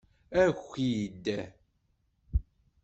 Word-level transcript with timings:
Aki-d! 0.45 1.25